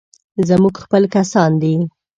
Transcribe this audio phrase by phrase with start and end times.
[0.47, 1.75] زموږ خپل کسان دي.